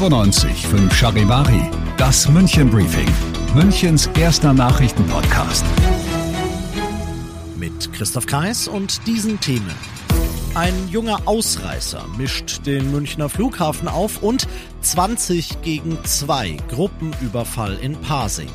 95 0.00 0.66
5 0.66 0.94
Charivari, 0.94 1.70
das 1.96 2.28
München 2.28 2.70
Briefing, 2.70 3.08
Münchens 3.54 4.08
erster 4.18 4.52
Nachrichtenpodcast. 4.52 5.64
Mit 7.56 7.92
Christoph 7.92 8.26
Kreis 8.26 8.66
und 8.66 9.06
diesen 9.06 9.38
Themen. 9.40 9.74
Ein 10.54 10.74
junger 10.88 11.20
Ausreißer 11.26 12.04
mischt 12.16 12.66
den 12.66 12.90
Münchner 12.90 13.28
Flughafen 13.28 13.86
auf 13.88 14.22
und 14.22 14.48
20 14.80 15.62
gegen 15.62 15.98
2 16.02 16.56
Gruppenüberfall 16.68 17.78
in 17.80 17.94
Pasing. 18.00 18.48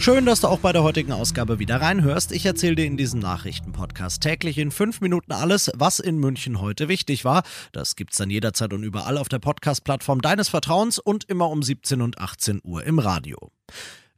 Schön, 0.00 0.24
dass 0.24 0.40
du 0.40 0.48
auch 0.48 0.60
bei 0.60 0.72
der 0.72 0.82
heutigen 0.82 1.12
Ausgabe 1.12 1.58
wieder 1.58 1.82
reinhörst. 1.82 2.32
Ich 2.32 2.46
erzähle 2.46 2.74
dir 2.74 2.86
in 2.86 2.96
diesem 2.96 3.20
Nachrichtenpodcast 3.20 4.22
täglich 4.22 4.56
in 4.56 4.70
fünf 4.70 5.02
Minuten 5.02 5.30
alles, 5.30 5.70
was 5.74 5.98
in 5.98 6.16
München 6.16 6.58
heute 6.62 6.88
wichtig 6.88 7.26
war. 7.26 7.42
Das 7.72 7.96
gibt's 7.96 8.16
dann 8.16 8.30
jederzeit 8.30 8.72
und 8.72 8.82
überall 8.82 9.18
auf 9.18 9.28
der 9.28 9.40
Podcast-Plattform 9.40 10.22
deines 10.22 10.48
Vertrauens 10.48 10.98
und 10.98 11.24
immer 11.24 11.50
um 11.50 11.62
17 11.62 12.00
und 12.00 12.18
18 12.18 12.62
Uhr 12.64 12.82
im 12.84 12.98
Radio. 12.98 13.50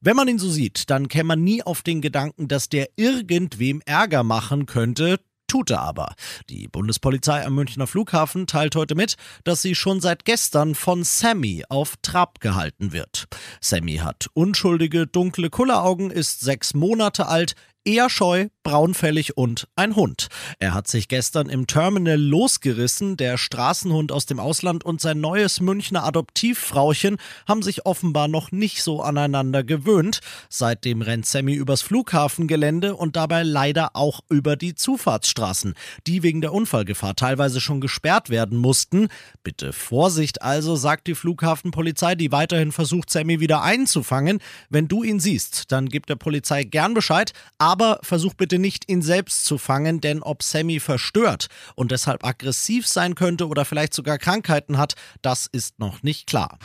Wenn 0.00 0.14
man 0.14 0.28
ihn 0.28 0.39
so 0.39 0.48
sieht, 0.48 0.89
dann 0.89 1.08
käme 1.08 1.28
man 1.28 1.42
nie 1.42 1.64
auf 1.64 1.83
den 1.83 2.00
Gedanken, 2.00 2.46
dass 2.46 2.69
der 2.69 2.89
irgendwem 2.94 3.83
Ärger 3.84 4.22
machen 4.22 4.67
könnte. 4.67 5.19
Tut 5.53 5.69
er 5.69 5.83
aber. 5.83 6.14
Die 6.48 6.67
Bundespolizei 6.67 7.45
am 7.45 7.55
Münchner 7.55 7.86
Flughafen 7.86 8.47
teilt 8.47 8.75
heute 8.75 8.95
mit, 8.95 9.17
dass 9.45 9.61
sie 9.61 9.75
schon 9.75 10.00
seit 10.00 10.25
gestern 10.25 10.75
von 10.75 11.05
Sammy 11.05 11.62
auf 11.69 11.97
Trab 12.00 12.41
gehalten 12.41 12.95
wird. 12.95 13.27
Sammy 13.61 13.97
hat 13.97 14.30
unschuldige, 14.33 15.06
dunkle 15.06 15.50
Kulleraugen, 15.50 16.11
ist 16.11 16.41
sechs 16.41 16.73
Monate 16.73 17.27
alt, 17.27 17.55
eher 17.84 18.08
scheu, 18.08 18.48
braunfällig 18.62 19.36
und 19.36 19.66
ein 19.75 19.97
Hund. 19.97 20.28
Er 20.58 20.75
hat 20.75 20.86
sich 20.86 21.08
gestern 21.08 21.48
im 21.48 21.66
Terminal 21.66 22.20
losgerissen. 22.20 23.16
Der 23.16 23.39
Straßenhund 23.39 24.12
aus 24.12 24.27
dem 24.27 24.39
Ausland 24.39 24.84
und 24.84 25.00
sein 25.00 25.20
neues 25.20 25.61
Münchner 25.61 26.05
Adoptivfrauchen 26.05 27.16
haben 27.48 27.62
sich 27.62 27.84
offenbar 27.84 28.28
noch 28.28 28.52
nicht 28.52 28.83
so 28.83 29.02
aneinander 29.02 29.64
gewöhnt. 29.64 30.20
Seitdem 30.48 31.02
rennt 31.02 31.27
Sammy 31.27 31.55
übers 31.55 31.83
Flughafengelände 31.83 32.94
und 32.94 33.16
dabei 33.16 33.42
leider 33.42 33.96
auch 33.96 34.20
über 34.28 34.56
die 34.56 34.74
Zufahrtsstraßen, 34.74 35.74
die 36.06 36.22
wegen 36.22 36.41
der 36.41 36.52
Unfallgefahr 36.52 37.17
teilweise 37.17 37.61
schon 37.61 37.80
gesperrt 37.80 38.30
werden 38.30 38.58
mussten. 38.58 39.08
Bitte 39.42 39.72
Vorsicht 39.72 40.42
also, 40.42 40.77
sagt 40.77 41.08
die 41.08 41.14
Flughafenpolizei, 41.14 42.14
die 42.14 42.30
weiterhin 42.30 42.70
versucht, 42.70 43.11
Sammy 43.11 43.41
wieder 43.41 43.62
einzufangen. 43.62 44.39
Wenn 44.70 44.86
du 44.86 45.02
ihn 45.02 45.19
siehst, 45.19 45.72
dann 45.72 45.89
gib 45.89 46.06
der 46.06 46.17
Polizei 46.17 46.62
gern 46.62 46.94
Bescheid, 46.94 47.33
aber 47.58 47.71
versuch 48.02 48.34
bitte 48.34 48.58
nicht, 48.58 48.88
ihn 48.88 49.02
selbst 49.02 49.44
zu 49.44 49.58
fangen, 49.58 50.00
denn 50.00 50.22
ob 50.22 50.42
Sammy 50.42 50.80
verstört 50.80 51.48
und 51.74 51.90
deshalb 51.90 52.24
aggressiv 52.24 52.86
sein 52.86 53.14
könnte 53.14 53.48
oder 53.48 53.64
vielleicht 53.64 53.94
sogar 53.94 54.18
Krankheiten 54.18 54.78
hat, 54.78 54.94
das 55.22 55.46
ist 55.50 55.78
noch 55.78 56.02
nicht 56.02 56.26
klar. 56.26 56.58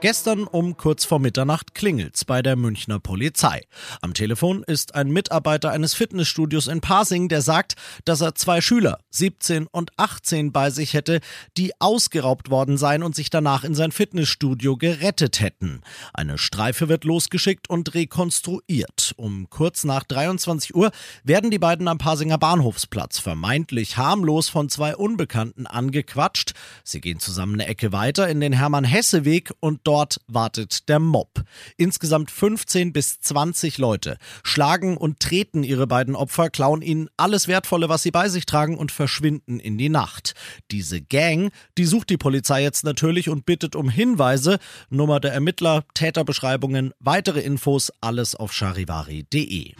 Gestern 0.00 0.44
um 0.44 0.76
kurz 0.76 1.04
vor 1.04 1.18
Mitternacht 1.18 1.74
klingelt's 1.74 2.24
bei 2.24 2.40
der 2.40 2.54
Münchner 2.54 3.00
Polizei. 3.00 3.62
Am 4.00 4.14
Telefon 4.14 4.62
ist 4.62 4.94
ein 4.94 5.10
Mitarbeiter 5.10 5.72
eines 5.72 5.94
Fitnessstudios 5.94 6.68
in 6.68 6.80
Pasing, 6.80 7.26
der 7.28 7.42
sagt, 7.42 7.74
dass 8.04 8.20
er 8.20 8.36
zwei 8.36 8.60
Schüler, 8.60 9.00
17 9.10 9.66
und 9.66 9.90
18, 9.96 10.52
bei 10.52 10.70
sich 10.70 10.94
hätte, 10.94 11.18
die 11.56 11.72
ausgeraubt 11.80 12.48
worden 12.48 12.78
seien 12.78 13.02
und 13.02 13.16
sich 13.16 13.28
danach 13.28 13.64
in 13.64 13.74
sein 13.74 13.90
Fitnessstudio 13.90 14.76
gerettet 14.76 15.40
hätten. 15.40 15.80
Eine 16.14 16.38
Streife 16.38 16.88
wird 16.88 17.02
losgeschickt 17.02 17.68
und 17.68 17.92
rekonstruiert. 17.94 19.14
Um 19.16 19.50
kurz 19.50 19.82
nach 19.82 20.04
23 20.04 20.76
Uhr 20.76 20.92
werden 21.24 21.50
die 21.50 21.58
beiden 21.58 21.88
am 21.88 21.98
Pasinger 21.98 22.38
Bahnhofsplatz 22.38 23.18
vermeintlich 23.18 23.96
harmlos 23.96 24.48
von 24.48 24.68
zwei 24.68 24.94
Unbekannten 24.94 25.66
angequatscht. 25.66 26.52
Sie 26.84 27.00
gehen 27.00 27.18
zusammen 27.18 27.54
eine 27.54 27.66
Ecke 27.66 27.90
weiter 27.90 28.28
in 28.28 28.38
den 28.38 28.52
Hermann-Hesse-Weg 28.52 29.50
und 29.58 29.87
dort 29.88 30.20
wartet 30.26 30.86
der 30.90 30.98
Mob. 30.98 31.42
Insgesamt 31.78 32.30
15 32.30 32.92
bis 32.92 33.20
20 33.20 33.78
Leute 33.78 34.18
schlagen 34.44 34.98
und 34.98 35.18
treten 35.18 35.64
ihre 35.64 35.86
beiden 35.86 36.14
Opfer, 36.14 36.50
klauen 36.50 36.82
ihnen 36.82 37.08
alles 37.16 37.48
Wertvolle, 37.48 37.88
was 37.88 38.02
sie 38.02 38.10
bei 38.10 38.28
sich 38.28 38.44
tragen 38.44 38.76
und 38.76 38.92
verschwinden 38.92 39.58
in 39.58 39.78
die 39.78 39.88
Nacht. 39.88 40.34
Diese 40.70 41.00
Gang, 41.00 41.52
die 41.78 41.86
sucht 41.86 42.10
die 42.10 42.18
Polizei 42.18 42.62
jetzt 42.62 42.84
natürlich 42.84 43.30
und 43.30 43.46
bittet 43.46 43.76
um 43.76 43.88
Hinweise, 43.88 44.58
Nummer 44.90 45.20
der 45.20 45.32
Ermittler, 45.32 45.84
Täterbeschreibungen, 45.94 46.92
weitere 47.00 47.40
Infos, 47.40 47.90
alles 48.02 48.34
auf 48.34 48.52
charivari.de. 48.52 49.72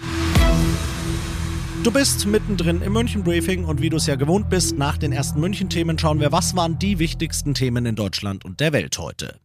Du 1.84 1.92
bist 1.92 2.26
mittendrin 2.26 2.80
im 2.80 2.94
München 2.94 3.22
Briefing 3.22 3.66
und 3.66 3.82
wie 3.82 3.90
du 3.90 3.98
es 3.98 4.06
ja 4.06 4.16
gewohnt 4.16 4.48
bist, 4.48 4.78
nach 4.78 4.96
den 4.96 5.12
ersten 5.12 5.38
München 5.38 5.68
Themen 5.68 5.98
schauen 5.98 6.18
wir, 6.18 6.32
was 6.32 6.56
waren 6.56 6.78
die 6.78 6.98
wichtigsten 6.98 7.52
Themen 7.52 7.84
in 7.84 7.94
Deutschland 7.94 8.46
und 8.46 8.60
der 8.60 8.72
Welt 8.72 8.98
heute. 8.98 9.38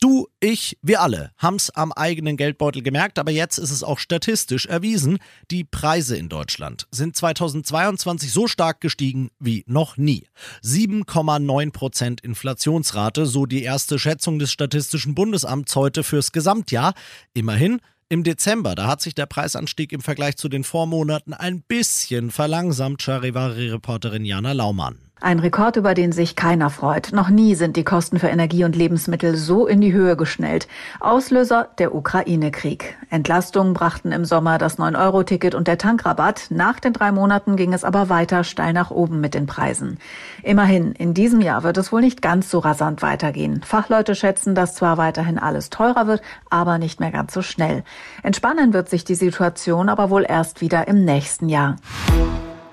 Du, 0.00 0.28
ich, 0.38 0.78
wir 0.80 1.00
alle 1.00 1.32
haben's 1.38 1.70
am 1.70 1.90
eigenen 1.90 2.36
Geldbeutel 2.36 2.82
gemerkt, 2.82 3.18
aber 3.18 3.32
jetzt 3.32 3.58
ist 3.58 3.72
es 3.72 3.82
auch 3.82 3.98
statistisch 3.98 4.66
erwiesen. 4.66 5.18
Die 5.50 5.64
Preise 5.64 6.16
in 6.16 6.28
Deutschland 6.28 6.86
sind 6.92 7.16
2022 7.16 8.32
so 8.32 8.46
stark 8.46 8.80
gestiegen 8.80 9.30
wie 9.40 9.64
noch 9.66 9.96
nie. 9.96 10.28
7,9 10.62 11.72
Prozent 11.72 12.20
Inflationsrate, 12.20 13.26
so 13.26 13.44
die 13.44 13.64
erste 13.64 13.98
Schätzung 13.98 14.38
des 14.38 14.52
Statistischen 14.52 15.16
Bundesamts 15.16 15.74
heute 15.74 16.04
fürs 16.04 16.30
Gesamtjahr. 16.30 16.94
Immerhin 17.34 17.80
im 18.08 18.22
Dezember, 18.22 18.76
da 18.76 18.86
hat 18.86 19.02
sich 19.02 19.16
der 19.16 19.26
Preisanstieg 19.26 19.92
im 19.92 20.00
Vergleich 20.00 20.36
zu 20.36 20.48
den 20.48 20.62
Vormonaten 20.62 21.34
ein 21.34 21.62
bisschen 21.62 22.30
verlangsamt, 22.30 23.02
Charivari-Reporterin 23.02 24.24
Jana 24.24 24.52
Laumann. 24.52 25.07
Ein 25.20 25.40
Rekord, 25.40 25.76
über 25.76 25.94
den 25.94 26.12
sich 26.12 26.36
keiner 26.36 26.70
freut. 26.70 27.10
Noch 27.12 27.28
nie 27.28 27.56
sind 27.56 27.76
die 27.76 27.82
Kosten 27.82 28.20
für 28.20 28.28
Energie 28.28 28.62
und 28.64 28.76
Lebensmittel 28.76 29.36
so 29.36 29.66
in 29.66 29.80
die 29.80 29.92
Höhe 29.92 30.16
geschnellt. 30.16 30.68
Auslöser 31.00 31.68
der 31.78 31.92
Ukraine-Krieg. 31.92 32.96
Entlastungen 33.10 33.74
brachten 33.74 34.12
im 34.12 34.24
Sommer 34.24 34.58
das 34.58 34.78
9-Euro-Ticket 34.78 35.56
und 35.56 35.66
der 35.66 35.76
Tankrabatt. 35.76 36.46
Nach 36.50 36.78
den 36.78 36.92
drei 36.92 37.10
Monaten 37.10 37.56
ging 37.56 37.72
es 37.72 37.82
aber 37.82 38.08
weiter 38.08 38.44
steil 38.44 38.72
nach 38.72 38.92
oben 38.92 39.20
mit 39.20 39.34
den 39.34 39.46
Preisen. 39.46 39.98
Immerhin, 40.44 40.92
in 40.92 41.14
diesem 41.14 41.40
Jahr 41.40 41.64
wird 41.64 41.78
es 41.78 41.90
wohl 41.90 42.00
nicht 42.00 42.22
ganz 42.22 42.48
so 42.48 42.60
rasant 42.60 43.02
weitergehen. 43.02 43.62
Fachleute 43.64 44.14
schätzen, 44.14 44.54
dass 44.54 44.76
zwar 44.76 44.98
weiterhin 44.98 45.38
alles 45.38 45.68
teurer 45.70 46.06
wird, 46.06 46.22
aber 46.48 46.78
nicht 46.78 47.00
mehr 47.00 47.10
ganz 47.10 47.34
so 47.34 47.42
schnell. 47.42 47.82
Entspannen 48.22 48.72
wird 48.72 48.88
sich 48.88 49.04
die 49.04 49.16
Situation 49.16 49.88
aber 49.88 50.10
wohl 50.10 50.24
erst 50.28 50.60
wieder 50.60 50.86
im 50.86 51.04
nächsten 51.04 51.48
Jahr. 51.48 51.74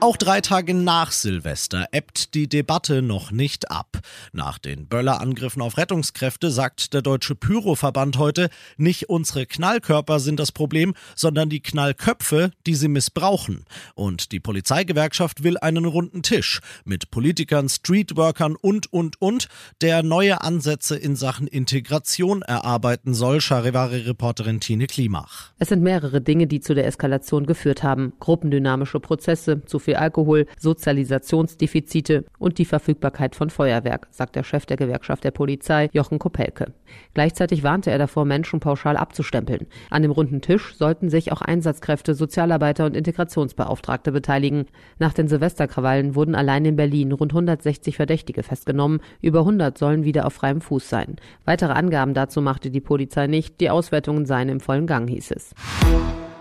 Auch 0.05 0.17
drei 0.17 0.39
Tage 0.39 0.75
nach 0.75 1.11
Silvester 1.11 1.87
ebbt 1.91 2.35
die 2.35 2.47
Debatte 2.47 3.01
noch 3.01 3.31
nicht 3.31 3.71
ab. 3.71 3.97
Nach 4.33 4.59
den 4.59 4.85
Böller-Angriffen 4.85 5.63
auf 5.63 5.77
Rettungskräfte 5.77 6.51
sagt 6.51 6.93
der 6.93 7.01
Deutsche 7.01 7.33
Pyroverband 7.33 8.19
heute, 8.19 8.49
nicht 8.77 9.09
unsere 9.09 9.47
Knallkörper 9.47 10.19
sind 10.19 10.39
das 10.39 10.51
Problem, 10.51 10.93
sondern 11.15 11.49
die 11.49 11.59
Knallköpfe, 11.59 12.51
die 12.67 12.75
sie 12.75 12.87
missbrauchen. 12.87 13.65
Und 13.95 14.31
die 14.31 14.39
Polizeigewerkschaft 14.39 15.41
will 15.41 15.57
einen 15.57 15.85
runden 15.85 16.21
Tisch 16.21 16.59
mit 16.83 17.09
Politikern, 17.09 17.67
Streetworkern 17.67 18.55
und, 18.55 18.93
und, 18.93 19.19
und, 19.19 19.47
der 19.81 20.03
neue 20.03 20.41
Ansätze 20.41 20.95
in 20.95 21.15
Sachen 21.15 21.47
Integration 21.47 22.43
erarbeiten 22.43 23.15
soll, 23.15 23.41
Charivari-Reporterin 23.41 24.59
Tine 24.59 24.85
Klimach. 24.85 25.53
Es 25.57 25.69
sind 25.69 25.81
mehrere 25.81 26.21
Dinge, 26.21 26.45
die 26.45 26.59
zu 26.59 26.75
der 26.75 26.85
Eskalation 26.85 27.47
geführt 27.47 27.81
haben. 27.81 28.13
Gruppendynamische 28.19 28.99
Prozesse, 28.99 29.65
zu 29.65 29.79
viel 29.79 29.94
Alkohol, 29.95 30.45
Sozialisationsdefizite 30.59 32.25
und 32.39 32.57
die 32.57 32.65
Verfügbarkeit 32.65 33.35
von 33.35 33.49
Feuerwerk, 33.49 34.07
sagt 34.11 34.35
der 34.35 34.43
Chef 34.43 34.65
der 34.65 34.77
Gewerkschaft 34.77 35.23
der 35.23 35.31
Polizei, 35.31 35.89
Jochen 35.93 36.19
Kopelke. 36.19 36.73
Gleichzeitig 37.13 37.63
warnte 37.63 37.91
er 37.91 37.97
davor, 37.97 38.25
Menschen 38.25 38.59
pauschal 38.59 38.97
abzustempeln. 38.97 39.67
An 39.89 40.01
dem 40.01 40.11
runden 40.11 40.41
Tisch 40.41 40.75
sollten 40.75 41.09
sich 41.09 41.31
auch 41.31 41.41
Einsatzkräfte, 41.41 42.13
Sozialarbeiter 42.13 42.85
und 42.85 42.95
Integrationsbeauftragte 42.95 44.11
beteiligen. 44.11 44.65
Nach 44.99 45.13
den 45.13 45.27
Silvesterkrawallen 45.27 46.15
wurden 46.15 46.35
allein 46.35 46.65
in 46.65 46.75
Berlin 46.75 47.11
rund 47.11 47.31
160 47.31 47.95
Verdächtige 47.95 48.43
festgenommen. 48.43 49.01
Über 49.21 49.39
100 49.39 49.77
sollen 49.77 50.03
wieder 50.03 50.25
auf 50.25 50.33
freiem 50.33 50.61
Fuß 50.61 50.89
sein. 50.89 51.15
Weitere 51.45 51.73
Angaben 51.73 52.13
dazu 52.13 52.41
machte 52.41 52.69
die 52.69 52.81
Polizei 52.81 53.27
nicht. 53.27 53.59
Die 53.61 53.69
Auswertungen 53.69 54.25
seien 54.25 54.49
im 54.49 54.59
vollen 54.59 54.87
Gang, 54.87 55.09
hieß 55.09 55.31
es. 55.31 55.53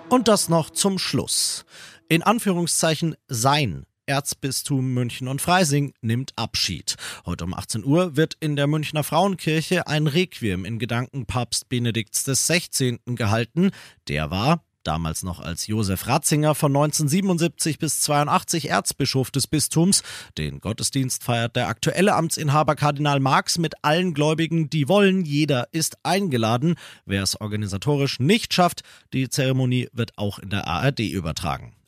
Und 0.08 0.28
das 0.28 0.48
noch 0.48 0.70
zum 0.70 0.98
Schluss. 0.98 1.64
In 2.14 2.22
Anführungszeichen 2.22 3.16
sein 3.26 3.86
Erzbistum 4.06 4.94
München 4.94 5.26
und 5.26 5.42
Freising 5.42 5.94
nimmt 6.00 6.32
Abschied. 6.36 6.94
Heute 7.26 7.42
um 7.42 7.52
18 7.52 7.84
Uhr 7.84 8.14
wird 8.14 8.36
in 8.38 8.54
der 8.54 8.68
Münchner 8.68 9.02
Frauenkirche 9.02 9.88
ein 9.88 10.06
Requiem 10.06 10.64
in 10.64 10.78
Gedanken 10.78 11.26
Papst 11.26 11.68
Benedikts 11.68 12.22
XVI. 12.22 13.00
gehalten. 13.04 13.72
Der 14.06 14.30
war, 14.30 14.62
damals 14.84 15.24
noch 15.24 15.40
als 15.40 15.66
Josef 15.66 16.06
Ratzinger 16.06 16.54
von 16.54 16.70
1977 16.76 17.80
bis 17.80 17.98
82 18.02 18.70
Erzbischof 18.70 19.32
des 19.32 19.48
Bistums. 19.48 20.04
Den 20.38 20.60
Gottesdienst 20.60 21.24
feiert 21.24 21.56
der 21.56 21.66
aktuelle 21.66 22.14
Amtsinhaber 22.14 22.76
Kardinal 22.76 23.18
Marx 23.18 23.58
mit 23.58 23.74
allen 23.82 24.14
Gläubigen, 24.14 24.70
die 24.70 24.86
wollen. 24.86 25.24
Jeder 25.24 25.66
ist 25.72 25.96
eingeladen. 26.04 26.76
Wer 27.06 27.24
es 27.24 27.40
organisatorisch 27.40 28.20
nicht 28.20 28.54
schafft, 28.54 28.82
die 29.12 29.28
Zeremonie 29.28 29.88
wird 29.92 30.16
auch 30.16 30.38
in 30.38 30.50
der 30.50 30.68
ARD 30.68 31.00
übertragen. 31.00 31.74